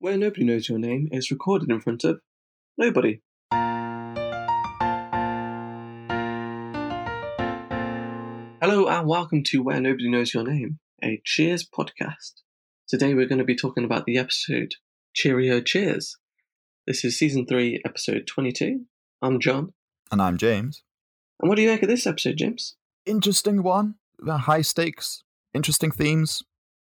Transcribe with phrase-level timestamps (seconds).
[0.00, 2.20] Where Nobody Knows Your Name is recorded in front of
[2.76, 3.20] nobody.
[8.62, 12.34] Hello and welcome to Where Nobody Knows Your Name, a Cheers podcast.
[12.86, 14.74] Today we're going to be talking about the episode
[15.14, 16.16] Cheerio Cheers.
[16.86, 18.82] This is season 3, episode 22.
[19.20, 19.72] I'm John.
[20.12, 20.84] And I'm James.
[21.40, 22.76] And what do you make of this episode, James?
[23.04, 23.96] Interesting one.
[24.24, 26.44] Uh, High stakes, interesting themes,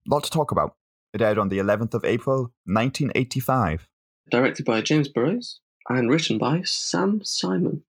[0.06, 0.76] lot to talk about.
[1.14, 3.88] It aired on the 11th of April, 1985.
[4.32, 7.84] Directed by James Burrows and written by Sam Simon.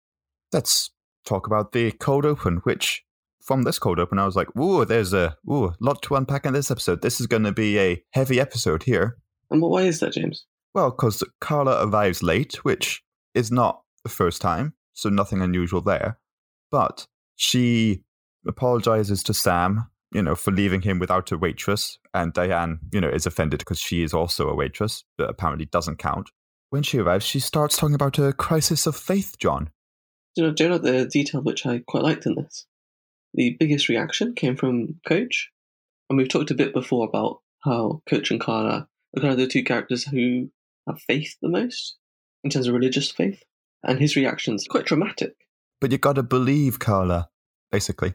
[0.54, 0.92] Let's
[1.26, 3.04] talk about the cold open, which
[3.42, 6.54] from this cold open, I was like, ooh, there's a ooh, lot to unpack in
[6.54, 7.02] this episode.
[7.02, 9.18] This is going to be a heavy episode here.
[9.50, 10.46] And what way is that, James?
[10.76, 16.20] Well, because Carla arrives late, which is not the first time, so nothing unusual there.
[16.70, 18.04] But she
[18.48, 23.10] apologizes to Sam, you know, for leaving him without a waitress, and Diane, you know,
[23.10, 26.30] is offended because she is also a waitress, but apparently doesn't count.
[26.70, 29.72] When she arrives, she starts talking about a crisis of faith, John.
[30.38, 32.66] You know, do you know the detail which I quite liked in this?
[33.34, 35.52] The biggest reaction came from Coach.
[36.10, 39.48] And we've talked a bit before about how Coach and Carla are kind of the
[39.48, 40.50] two characters who
[40.88, 41.98] have faith the most
[42.46, 43.44] in terms of religious faith.
[43.84, 45.34] And his reaction's quite dramatic.
[45.82, 47.28] But you've gotta believe Carla,
[47.70, 48.14] basically.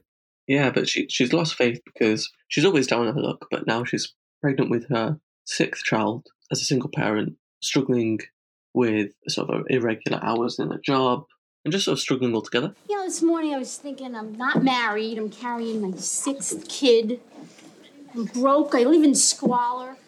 [0.50, 3.84] Yeah, but she she's lost faith because she's always down on her luck, but now
[3.84, 8.18] she's pregnant with her sixth child as a single parent, struggling
[8.74, 11.24] with sort of irregular hours in a job,
[11.64, 12.74] and just sort of struggling altogether.
[12.88, 17.20] You know, this morning I was thinking I'm not married, I'm carrying my sixth kid.
[18.12, 19.98] I'm broke, I live in squalor.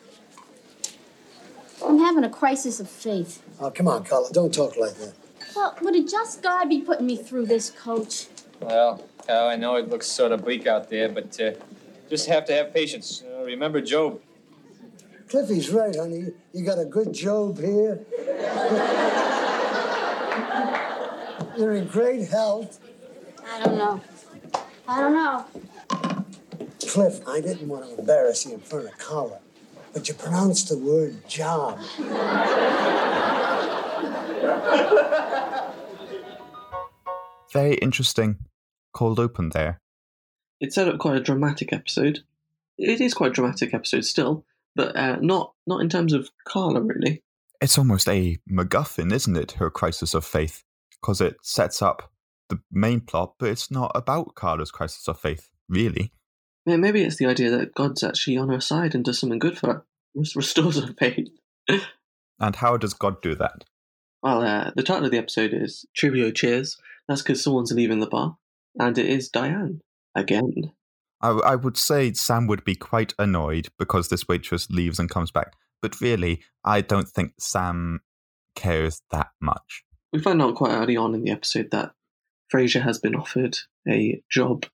[1.86, 3.40] I'm having a crisis of faith.
[3.60, 5.14] Oh, come on, Carla, don't talk like that.
[5.54, 8.26] Well, would it just God be putting me through this, coach?
[8.60, 11.52] Well, Cal, I know it looks sort of bleak out there, but uh,
[12.10, 13.22] just have to have patience.
[13.24, 14.20] Uh, remember Job.
[15.28, 16.32] Cliffy's right, honey.
[16.52, 18.04] You got a good job here.
[21.56, 22.80] You're in great health.
[23.46, 24.00] I don't know.
[24.88, 25.46] I don't know.
[26.86, 29.38] Cliff, I didn't want to embarrass you in front of Carla,
[29.94, 31.78] but you pronounced the word job.
[37.52, 38.38] Very interesting
[38.92, 39.80] cold open there.
[40.60, 42.20] It set up quite a dramatic episode.
[42.78, 44.44] It is quite a dramatic episode still,
[44.74, 47.22] but uh, not not in terms of Carla really.
[47.60, 49.52] It's almost a MacGuffin, isn't it?
[49.52, 50.64] Her crisis of faith,
[51.00, 52.10] because it sets up
[52.48, 56.12] the main plot, but it's not about Carla's crisis of faith, really.
[56.66, 59.58] Yeah, maybe it's the idea that God's actually on her side and does something good
[59.58, 61.28] for her, restores her faith.
[62.42, 63.64] And how does God do that?
[64.20, 66.76] Well, uh, the title of the episode is Cheerio Cheers.
[67.06, 68.36] That's because someone's leaving the bar,
[68.78, 69.80] and it is Diane
[70.14, 70.72] again.
[71.20, 75.30] I, I would say Sam would be quite annoyed because this waitress leaves and comes
[75.30, 78.00] back, but really, I don't think Sam
[78.54, 79.84] cares that much.
[80.12, 81.92] We find out quite early on in the episode that
[82.52, 84.66] Frasier has been offered a job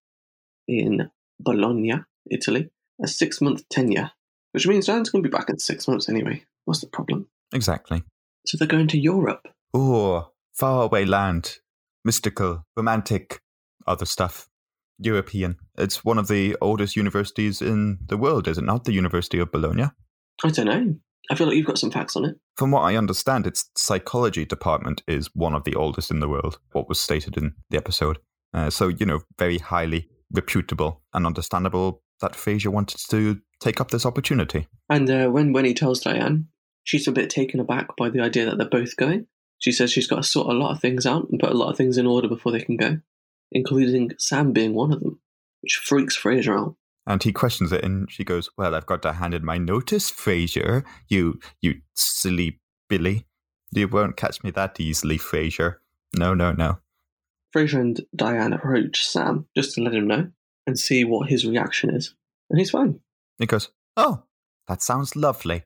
[0.67, 1.95] in Bologna,
[2.31, 2.71] Italy,
[3.03, 4.11] a six month tenure,
[4.53, 6.45] which means Diane's going to be back in six months anyway.
[6.65, 7.29] What's the problem?
[7.53, 8.03] Exactly.
[8.47, 9.49] So they're going to Europe.
[9.73, 11.59] Oh, faraway land,
[12.05, 13.41] mystical, romantic,
[13.89, 14.49] other stuff.
[15.01, 15.57] European.
[15.77, 18.85] It's one of the oldest universities in the world, is it not?
[18.85, 19.85] The University of Bologna.
[20.45, 20.97] I don't know.
[21.31, 22.37] I feel like you've got some facts on it.
[22.57, 26.59] From what I understand, its psychology department is one of the oldest in the world,
[26.73, 28.19] what was stated in the episode.
[28.55, 33.91] Uh, so, you know, very highly reputable and understandable that Frasier wanted to take up
[33.91, 34.67] this opportunity.
[34.89, 36.49] And uh, when when he tells Diane,
[36.83, 39.27] she's a bit taken aback by the idea that they're both going.
[39.59, 41.71] She says she's got to sort a lot of things out and put a lot
[41.71, 42.99] of things in order before they can go,
[43.53, 45.21] including Sam being one of them,
[45.61, 46.77] which freaks Frasier out.
[47.07, 50.11] And he questions it, and she goes, "Well, I've got to hand in my notice,
[50.11, 50.85] Frasier.
[51.09, 53.27] You, you silly Billy.
[53.71, 55.77] You won't catch me that easily, Frasier.
[56.17, 56.79] No, no, no."
[57.57, 60.31] Frasier and Diane approach Sam just to let him know
[60.67, 62.15] and see what his reaction is,
[62.51, 63.01] and he's fine.
[63.39, 64.25] He goes, "Oh,
[64.67, 65.65] that sounds lovely.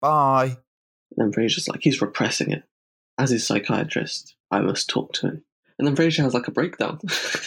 [0.00, 0.56] Bye."
[1.16, 2.62] And then Frasier's like he's repressing it.
[3.18, 5.44] As his psychiatrist, I must talk to him.
[5.78, 6.98] And then Frasier has like a breakdown.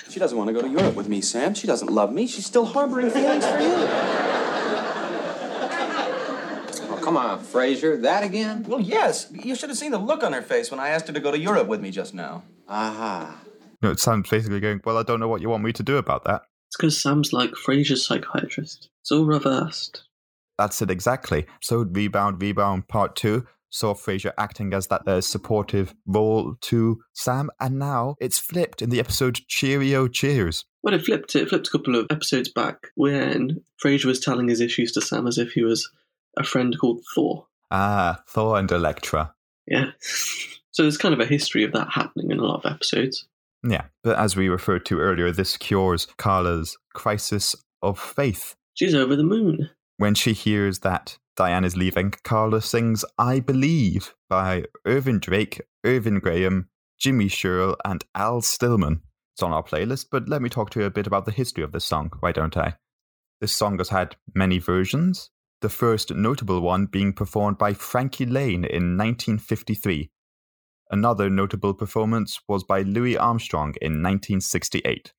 [0.10, 1.56] She doesn't want to go to Europe with me, Sam.
[1.56, 2.28] She doesn't love me.
[2.28, 3.74] She's still harboring feelings for you.
[6.92, 8.02] Oh, come on, Frasier.
[8.02, 8.66] That again?
[8.68, 9.32] Well, yes.
[9.32, 11.32] You should have seen the look on her face when I asked her to go
[11.32, 12.44] to Europe with me just now.
[12.68, 13.42] Aha.
[13.82, 15.98] No, it sounds basically going, Well, I don't know what you want me to do
[15.98, 16.44] about that.
[16.68, 18.90] it's because Sam's like Frasier's psychiatrist.
[19.02, 20.04] It's all reversed.
[20.58, 21.46] That's it exactly.
[21.62, 27.50] So rebound, rebound part two saw Frasier acting as that uh, supportive role to Sam,
[27.60, 30.66] and now it's flipped in the episode Cheerio Cheers.
[30.84, 31.36] Well, it flipped.
[31.36, 35.28] It flipped a couple of episodes back when Frasier was telling his issues to Sam
[35.28, 35.90] as if he was
[36.38, 37.48] a friend called Thor.
[37.72, 39.34] Ah, Thor and Elektra.
[39.68, 39.92] Yeah.
[40.72, 43.28] So there's kind of a history of that happening in a lot of episodes.
[43.68, 48.56] Yeah, but as we referred to earlier, this cures Carla's crisis of faith.
[48.76, 49.70] She's over the moon.
[49.98, 56.20] When she hears that Diane is leaving, Carla sings I Believe by Ervin Drake, Irvin
[56.20, 56.68] Graham,
[57.00, 59.04] Jimmy Shirl, and Al Stillman.
[59.34, 61.64] It's on our playlist, but let me talk to you a bit about the history
[61.64, 62.74] of this song, why don't I?
[63.40, 65.30] This song has had many versions,
[65.62, 70.12] the first notable one being performed by Frankie Laine in 1953.
[70.92, 75.14] Another notable performance was by Louis Armstrong in 1968.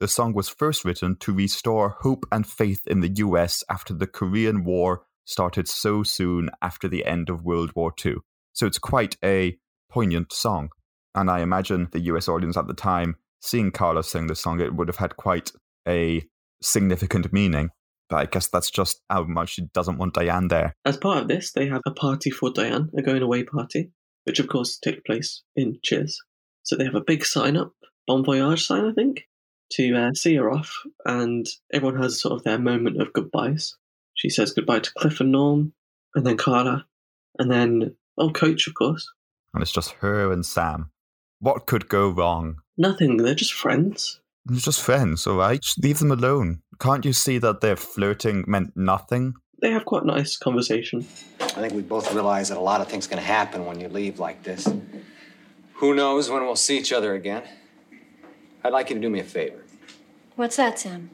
[0.00, 4.06] The song was first written to restore hope and faith in the US after the
[4.06, 8.16] Korean War started so soon after the end of World War II.
[8.52, 9.56] So it's quite a
[9.90, 10.70] poignant song.
[11.14, 14.74] And I imagine the US audience at the time, seeing Carla sing the song, it
[14.74, 15.52] would have had quite
[15.86, 16.24] a
[16.62, 17.70] significant meaning.
[18.08, 20.74] But I guess that's just how much she doesn't want Diane there.
[20.84, 23.90] As part of this, they have a party for Diane, a going away party,
[24.24, 26.20] which of course takes place in Cheers.
[26.62, 27.72] So they have a big sign up,
[28.06, 29.26] Bon Voyage sign, I think,
[29.72, 33.76] to uh, see her off, and everyone has sort of their moment of goodbyes.
[34.22, 35.72] She says goodbye to Cliff and Norm,
[36.14, 36.86] and then Carla,
[37.40, 39.10] and then, oh, Coach, of course.
[39.52, 40.92] And it's just her and Sam.
[41.40, 42.58] What could go wrong?
[42.78, 44.20] Nothing, they're just friends.
[44.44, 45.60] They're just friends, all right?
[45.60, 46.62] Just leave them alone.
[46.78, 49.34] Can't you see that their flirting meant nothing?
[49.60, 51.04] They have quite a nice conversation.
[51.40, 54.20] I think we both realize that a lot of things can happen when you leave
[54.20, 54.72] like this.
[55.74, 57.42] Who knows when we'll see each other again?
[58.62, 59.64] I'd like you to do me a favor.
[60.36, 61.10] What's that, Sam?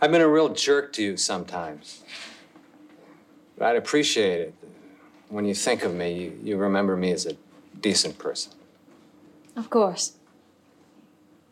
[0.00, 2.02] I've been a real jerk to you sometimes.
[3.56, 4.54] But I'd appreciate it
[5.32, 7.36] when you think of me, you, you remember me as a
[7.80, 8.52] decent person.
[9.56, 10.12] Of course.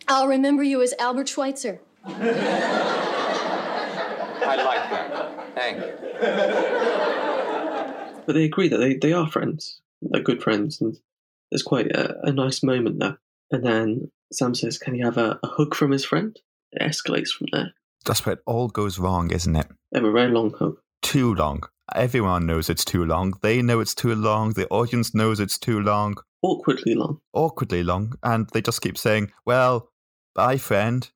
[0.07, 1.81] I'll remember you as Albert Schweitzer.
[2.05, 2.11] I
[4.57, 5.55] like that.
[5.55, 5.93] Thank you.
[8.27, 9.81] But they agree that they, they are friends.
[10.03, 10.99] They're good friends, and
[11.51, 13.19] there's quite a, a nice moment there.
[13.51, 16.39] And then Sam says, Can he have a, a hug from his friend?
[16.73, 17.73] It escalates from there.
[18.05, 19.69] That's where it all goes wrong, isn't it?
[19.93, 20.79] They very long hug.
[21.03, 21.63] Too long.
[21.95, 23.35] Everyone knows it's too long.
[23.43, 24.53] They know it's too long.
[24.53, 26.17] The audience knows it's too long.
[26.43, 27.21] Awkwardly long.
[27.33, 28.15] Awkwardly long.
[28.23, 29.91] And they just keep saying, Well,
[30.35, 31.11] bye, friend.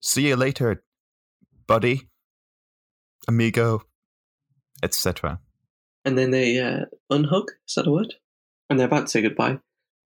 [0.00, 0.82] See you later,
[1.66, 2.08] buddy,
[3.26, 3.82] amigo,
[4.82, 5.40] etc.
[6.04, 8.14] And then they uh, unhug, is that a word?
[8.70, 9.58] And they're about to say goodbye.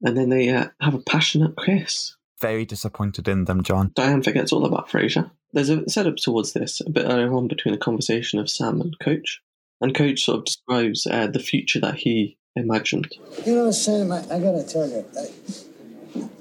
[0.03, 2.17] And then they uh, have a passionate kiss.
[2.43, 3.93] Very disappointed in them, John.
[3.95, 5.31] Diane forgets all about Frasier.
[5.53, 8.99] There's a setup towards this a bit earlier on between a conversation of Sam and
[8.99, 9.41] Coach.
[9.81, 13.15] And Coach sort of describes uh, the future that he imagined.
[13.47, 15.05] You know, Sam, I, I gotta tell you,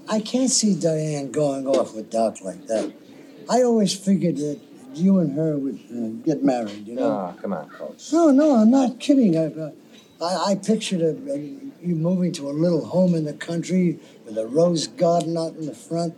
[0.09, 2.91] I, I can't see Diane going off with Doc like that.
[3.47, 4.59] I always figured that
[4.95, 7.03] you and her would uh, get married, you know?
[7.03, 8.11] Oh, come on, Coach.
[8.11, 9.37] No, no, I'm not kidding.
[9.37, 9.71] I, uh,
[10.19, 14.37] I, I pictured a, a, you moving to a little home in the country with
[14.37, 16.15] a rose garden out in the front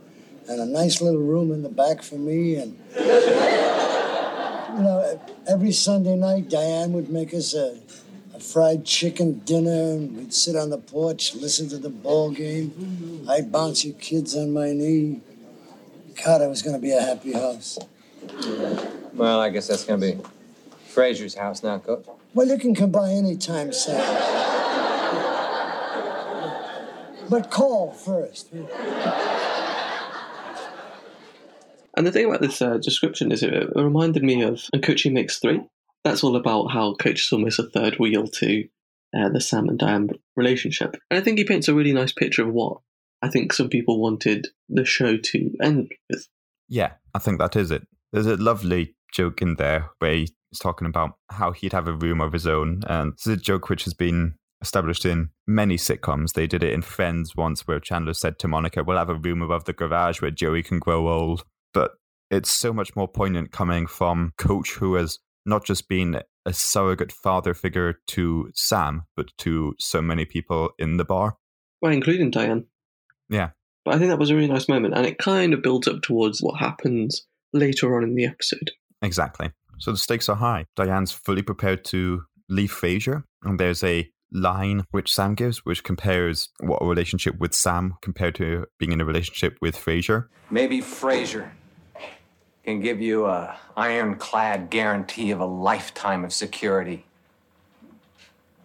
[0.47, 2.55] and a nice little room in the back for me.
[2.55, 3.05] And, you
[4.83, 7.79] know, every Sunday night, Diane would make us a,
[8.35, 13.25] a fried chicken dinner, and we'd sit on the porch, listen to the ball game.
[13.29, 15.21] I'd bounce you kids on my knee.
[16.23, 17.79] God, it was going to be a happy house.
[19.13, 20.17] Well, I guess that's gonna be
[20.89, 22.05] Frasier's house now, Coach.
[22.33, 24.42] Well, you can come by anytime, Sam.
[27.29, 28.49] But call first.
[31.95, 35.09] And the thing about this uh, description is it, it reminded me of and Coachy
[35.09, 35.61] Mix 3.
[36.03, 38.67] That's all about how Coach is almost a third wheel to
[39.15, 40.97] uh, the Sam and Diane relationship.
[41.09, 42.79] And I think he paints a really nice picture of what
[43.21, 46.27] I think some people wanted the show to end with.
[46.67, 47.87] Yeah, I think that is it.
[48.11, 52.21] There's a lovely joke in there where he's talking about how he'd have a room
[52.21, 52.81] of his own.
[52.87, 56.33] And this is a joke which has been established in many sitcoms.
[56.33, 59.43] They did it in Friends once where Chandler said to Monica, We'll have a room
[59.43, 61.43] above the garage where Joey can grow old.
[61.73, 61.91] But
[62.31, 67.11] it's so much more poignant coming from Coach, who has not just been a surrogate
[67.11, 71.37] father figure to Sam, but to so many people in the bar.
[71.81, 72.65] Well, including Diane.
[73.29, 73.49] Yeah.
[73.85, 76.01] But I think that was a really nice moment, and it kind of builds up
[76.01, 78.71] towards what happens later on in the episode.
[79.01, 79.51] Exactly.
[79.79, 80.65] So the stakes are high.
[80.77, 86.49] Diane's fully prepared to leave Frasier, and there's a line which Sam gives, which compares
[86.59, 90.27] what a relationship with Sam compared to being in a relationship with Frasier.
[90.49, 91.51] Maybe Frasier
[92.63, 97.05] can give you a ironclad guarantee of a lifetime of security.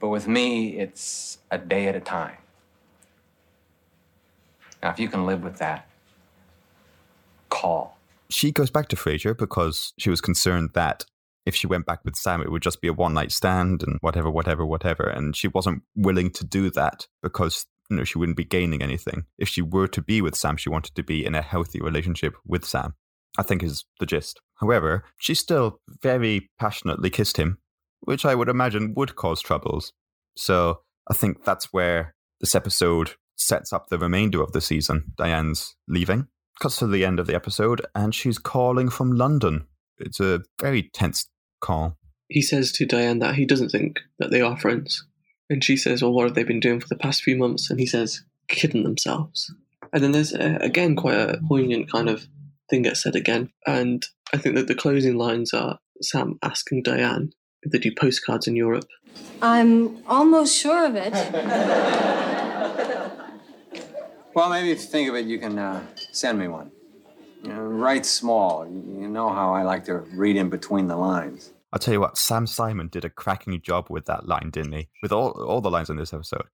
[0.00, 2.36] But with me, it's a day at a time.
[4.82, 5.88] Now, if you can live with that,
[7.48, 7.98] call.
[8.30, 11.04] She goes back to Frasier because she was concerned that
[11.48, 13.96] if she went back with Sam, it would just be a one night stand and
[14.02, 15.04] whatever, whatever, whatever.
[15.04, 19.24] And she wasn't willing to do that because you know she wouldn't be gaining anything.
[19.38, 22.34] If she were to be with Sam, she wanted to be in a healthy relationship
[22.46, 22.94] with Sam.
[23.38, 24.40] I think is the gist.
[24.56, 27.58] However, she still very passionately kissed him,
[28.00, 29.92] which I would imagine would cause troubles.
[30.36, 35.12] So I think that's where this episode sets up the remainder of the season.
[35.16, 36.26] Diane's leaving,
[36.60, 39.66] cuts to the end of the episode, and she's calling from London.
[39.98, 41.28] It's a very tense
[41.60, 41.96] call.
[42.28, 45.04] He says to Diane that he doesn't think that they are friends.
[45.50, 47.70] And she says, Well, what have they been doing for the past few months?
[47.70, 49.52] And he says, Kidding themselves.
[49.92, 52.26] And then there's, uh, again, quite a poignant kind of
[52.68, 53.50] thing gets said again.
[53.66, 58.46] And I think that the closing lines are Sam asking Diane if they do postcards
[58.46, 58.88] in Europe.
[59.40, 61.14] I'm almost sure of it.
[64.38, 66.70] Well, maybe if you think of it, you can uh, send me one.
[67.42, 68.66] You know, write small.
[68.66, 71.52] You you know how I like to read in between the lines.
[71.72, 74.88] I'll tell you what, Sam Simon did a cracking job with that line, didn't he?
[75.02, 76.46] With all all the lines in this episode.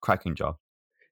[0.00, 0.56] Cracking job.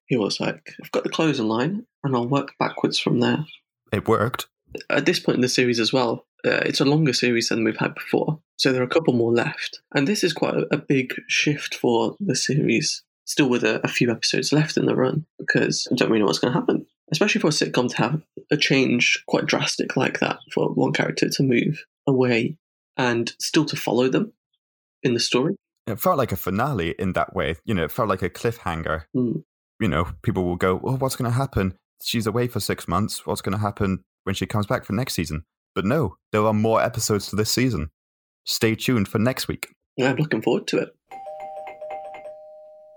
[0.05, 3.45] He was like, I've got the closing line and I'll work backwards from there.
[3.93, 4.47] It worked.
[4.89, 7.77] At this point in the series as well, uh, it's a longer series than we've
[7.77, 8.39] had before.
[8.57, 9.81] So there are a couple more left.
[9.93, 13.87] And this is quite a, a big shift for the series, still with a, a
[13.87, 16.80] few episodes left in the run, because I don't really know what's going to happen.
[17.11, 21.29] Especially for a sitcom to have a change quite drastic like that for one character
[21.29, 22.57] to move away
[22.97, 24.33] and still to follow them
[25.03, 25.55] in the story.
[25.87, 27.55] It felt like a finale in that way.
[27.65, 29.03] You know, it felt like a cliffhanger.
[29.15, 29.43] Mm.
[29.79, 31.73] You know, people will go, well, what's going to happen?
[32.03, 33.25] She's away for six months.
[33.25, 35.43] What's going to happen when she comes back for next season?
[35.73, 37.89] But no, there are more episodes to this season.
[38.45, 39.73] Stay tuned for next week.
[39.99, 40.95] I'm looking forward to it.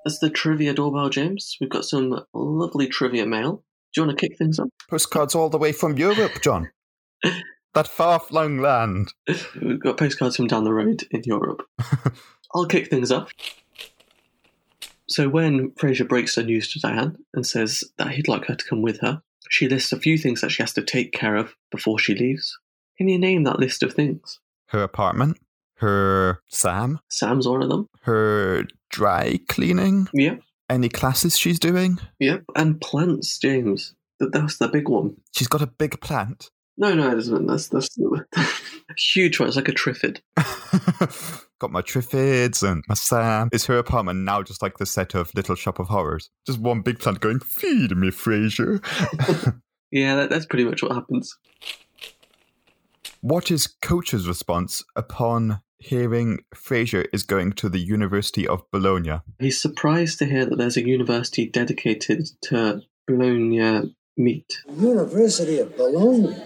[0.04, 1.56] That's the trivia doorbell, James.
[1.60, 3.62] We've got some lovely trivia mail.
[3.94, 4.68] Do you want to kick things off?
[4.88, 6.70] Postcards all the way from Europe, John.
[7.74, 9.12] that far flung land.
[9.60, 11.62] We've got postcards from down the road in Europe.
[12.54, 13.32] I'll kick things off.
[15.08, 18.64] So when Frasier breaks the news to Diane and says that he'd like her to
[18.64, 21.54] come with her, she lists a few things that she has to take care of
[21.70, 22.58] before she leaves.
[22.96, 24.40] Can you name that list of things?
[24.68, 25.38] Her apartment,
[25.76, 27.88] her Sam, Sam's one of them.
[28.02, 30.40] her dry cleaning, Yep,
[30.70, 31.98] any classes she's doing.
[32.18, 32.42] yep.
[32.56, 33.94] And plants, James.
[34.20, 35.16] That- That's the big one.
[35.36, 36.50] She's got a big plant.
[36.76, 37.46] No, no, it isn't.
[37.46, 37.96] That's, that's
[38.98, 39.46] huge one.
[39.48, 40.20] It's like a triffid.
[41.60, 43.48] got my triffids and my Sam.
[43.52, 46.30] Is her apartment now just like the set of Little Shop of Horrors?
[46.46, 48.80] Just one big plant going, feed me, Frasier.
[49.92, 51.38] Yeah, that, that's pretty much what happens.
[53.20, 59.20] what is Coach's response upon hearing Frasier is going to the University of Bologna?
[59.38, 64.50] He's surprised to hear that there's a university dedicated to Bologna meat.
[64.68, 66.36] University of Bologna.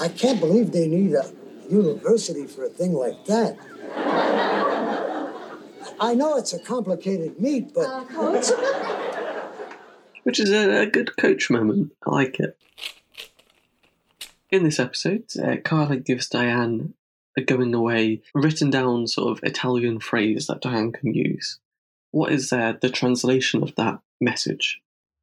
[0.00, 1.30] I can't believe they need a
[1.68, 3.56] university for a thing like that.
[6.00, 8.46] I know it's a complicated meat, but Uh, Coach?
[10.24, 11.92] which is a, a good coach moment.
[12.06, 12.56] I like it.
[14.50, 16.94] In this episode, uh, Carla gives Diane
[17.36, 21.58] a going away, written down sort of Italian phrase that Diane can use.
[22.10, 24.80] What is uh, the translation of that message?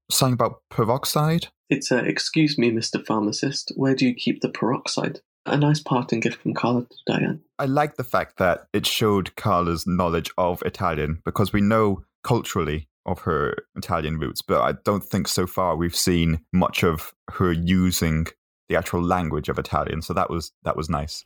[0.10, 1.48] Something about peroxide?
[1.70, 3.06] It's uh, Excuse me, Mr.
[3.06, 5.22] Pharmacist, where do you keep the peroxide?
[5.46, 7.41] A nice parting gift from Carla to Diane.
[7.58, 12.89] I like the fact that it showed Carla's knowledge of Italian because we know culturally
[13.06, 17.51] of her Italian roots, but I don't think so far we've seen much of her
[17.51, 18.27] using
[18.70, 20.01] the actual language of Italian.
[20.01, 21.25] So that was that was nice.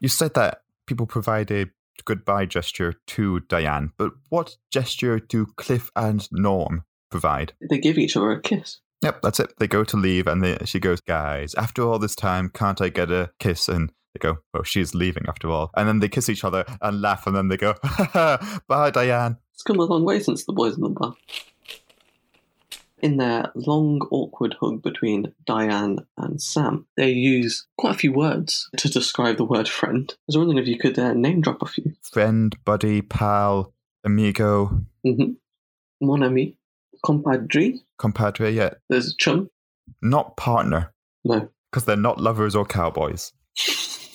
[0.00, 1.66] You said that people provide a
[2.06, 7.52] goodbye gesture to Diane, but what gesture do Cliff and Norm provide?
[7.68, 8.80] They give each other a kiss.
[9.02, 9.52] Yep, that's it.
[9.58, 12.88] They go to leave, and they, she goes, "Guys, after all this time, can't I
[12.88, 16.28] get a kiss?" And they go, "Well, she's leaving after all." And then they kiss
[16.28, 17.74] each other and laugh, and then they go,
[18.68, 21.14] "Bye, Diane." It's come a long way since the boys in the bar.
[23.02, 28.68] In their long, awkward hug between Diane and Sam, they use quite a few words
[28.76, 30.12] to describe the word friend.
[30.12, 31.92] I was wondering if you could uh, name drop a few.
[32.02, 33.72] Friend, buddy, pal,
[34.04, 35.32] amigo, Mm-hmm.
[36.02, 36.58] Mon ami,
[37.04, 38.50] compadre, compadre.
[38.50, 39.48] Yeah, there's a chum.
[40.02, 40.92] not partner
[41.24, 41.48] No.
[41.70, 43.32] because they're not lovers or cowboys.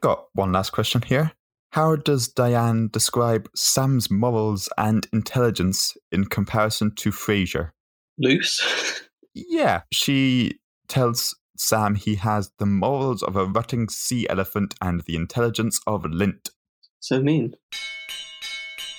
[0.00, 1.32] Got one last question here.
[1.74, 7.72] How does Diane describe Sam's morals and intelligence in comparison to Frasier?
[8.16, 9.02] Loose.
[9.34, 15.16] Yeah, she tells Sam he has the morals of a rutting sea elephant and the
[15.16, 16.50] intelligence of lint.
[17.00, 17.56] so mean.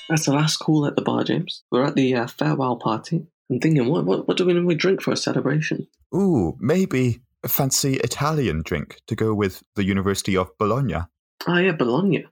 [0.10, 1.64] That's the last call at the bar, James.
[1.72, 3.26] We're at the uh, farewell party.
[3.50, 5.88] I'm thinking, what, what, what do we normally drink for a celebration?
[6.14, 11.06] Ooh, maybe a fancy Italian drink to go with the University of Bologna.
[11.48, 12.26] Ah, yeah, bologna.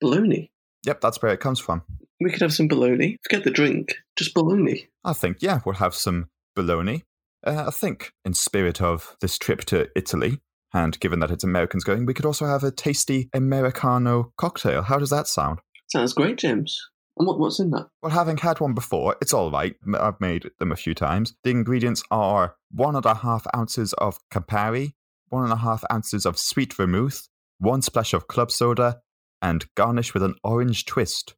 [0.00, 0.50] Bologna.
[0.86, 1.82] Yep, that's where it comes from.
[2.20, 3.18] We could have some bologna.
[3.24, 3.94] Forget the drink.
[4.16, 4.88] Just bologna.
[5.04, 7.02] I think, yeah, we'll have some bologna.
[7.46, 10.40] Uh, I think, in spirit of this trip to Italy,
[10.72, 14.82] and given that it's Americans going, we could also have a tasty Americano cocktail.
[14.82, 15.60] How does that sound?
[15.88, 16.80] Sounds great, James.
[17.16, 17.86] And what, what's in that?
[18.02, 19.76] Well, having had one before, it's all right.
[19.98, 21.34] I've made them a few times.
[21.44, 24.94] The ingredients are one and a half ounces of Campari,
[25.28, 29.00] one and a half ounces of sweet vermouth, one splash of club soda,
[29.44, 31.34] and garnish with an orange twist.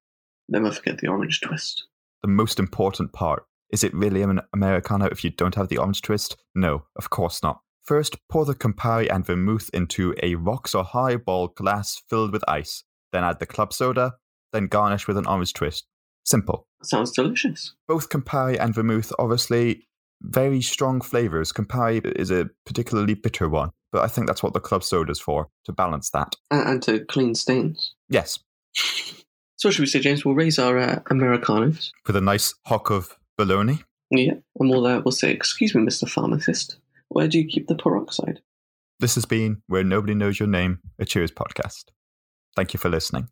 [0.49, 1.89] Never forget the orange twist.
[2.23, 6.03] The most important part is it really an Americano if you don't have the orange
[6.03, 6.37] twist?
[6.55, 7.61] No, of course not.
[7.83, 12.85] First, pour the Campari and vermouth into a rocks or highball glass filled with ice.
[13.13, 14.15] Then add the club soda,
[14.53, 15.87] then garnish with an orange twist.
[16.25, 16.69] Simple.
[16.83, 17.75] Sounds delicious.
[17.89, 19.89] Both Campari and vermouth, obviously,
[20.23, 21.53] very strong flavors.
[21.53, 25.49] Campari is a particularly bitter one, but I think that's what the club soda's for,
[25.65, 26.35] to balance that.
[26.51, 27.95] And, and to clean stains.
[28.09, 28.39] Yes,
[29.57, 30.25] So, should we say, James?
[30.25, 31.91] We'll raise our uh, Americanos.
[32.07, 33.83] with a nice hock of bologna.
[34.11, 34.35] Yeah.
[34.61, 36.09] And we'll, uh, we'll say, Excuse me, Mr.
[36.09, 36.77] Pharmacist.
[37.09, 38.41] Where do you keep the peroxide?
[39.01, 41.85] This has been Where Nobody Knows Your Name, a Cheers podcast.
[42.55, 43.29] Thank you for listening.